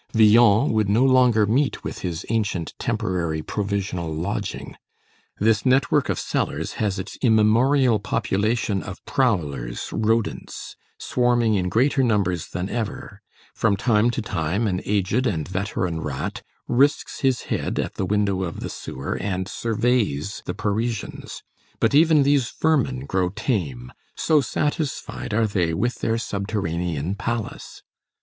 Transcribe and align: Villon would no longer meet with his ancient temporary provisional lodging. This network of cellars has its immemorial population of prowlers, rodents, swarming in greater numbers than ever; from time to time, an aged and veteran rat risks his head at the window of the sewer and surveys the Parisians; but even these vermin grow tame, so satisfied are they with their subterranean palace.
Villon 0.13 0.71
would 0.73 0.89
no 0.89 1.05
longer 1.05 1.45
meet 1.45 1.83
with 1.83 1.99
his 1.99 2.25
ancient 2.29 2.73
temporary 2.79 3.43
provisional 3.43 4.11
lodging. 4.11 4.75
This 5.39 5.63
network 5.63 6.09
of 6.09 6.17
cellars 6.17 6.73
has 6.81 6.97
its 6.97 7.17
immemorial 7.21 7.99
population 7.99 8.81
of 8.81 8.97
prowlers, 9.05 9.89
rodents, 9.93 10.75
swarming 10.97 11.53
in 11.53 11.69
greater 11.69 12.01
numbers 12.01 12.47
than 12.47 12.67
ever; 12.67 13.21
from 13.53 13.77
time 13.77 14.09
to 14.09 14.23
time, 14.23 14.65
an 14.65 14.81
aged 14.85 15.27
and 15.27 15.47
veteran 15.47 16.01
rat 16.01 16.41
risks 16.67 17.19
his 17.19 17.41
head 17.43 17.77
at 17.77 17.93
the 17.93 18.05
window 18.07 18.41
of 18.41 18.61
the 18.61 18.69
sewer 18.69 19.15
and 19.21 19.47
surveys 19.47 20.41
the 20.47 20.55
Parisians; 20.55 21.43
but 21.79 21.93
even 21.93 22.23
these 22.23 22.51
vermin 22.59 23.05
grow 23.05 23.29
tame, 23.29 23.91
so 24.17 24.41
satisfied 24.41 25.31
are 25.31 25.45
they 25.45 25.75
with 25.75 25.99
their 25.99 26.17
subterranean 26.17 27.13
palace. 27.13 27.83